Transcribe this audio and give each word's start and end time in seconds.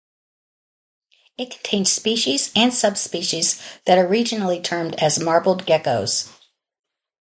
It 1.37 1.51
contains 1.51 1.91
species 1.91 2.51
and 2.55 2.73
subspecies 2.73 3.61
that 3.85 3.99
are 3.99 4.07
regionally 4.07 4.63
termed 4.63 4.95
as 4.95 5.19
marbled 5.19 5.67
geckos. 5.67 6.27